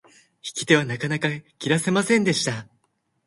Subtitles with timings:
[0.37, 1.29] 引き手はなかなか
[1.59, 2.67] 切らせませんでした。